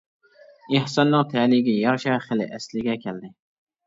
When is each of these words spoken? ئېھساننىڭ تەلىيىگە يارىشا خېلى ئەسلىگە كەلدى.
ئېھساننىڭ 0.77 1.27
تەلىيىگە 1.33 1.75
يارىشا 1.79 2.15
خېلى 2.23 2.47
ئەسلىگە 2.57 2.97
كەلدى. 3.05 3.31